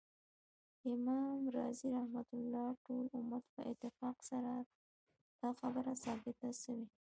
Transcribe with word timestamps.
امام 0.93 1.41
رازی 1.57 1.87
رحمه 1.97 2.25
الله: 2.37 2.67
ټول 2.85 3.05
امت 3.19 3.43
په 3.53 3.61
اتفاق 3.71 4.17
سره 4.29 4.53
دا 5.41 5.49
خبره 5.59 5.93
ثابته 6.03 6.49
سوی 6.63 6.85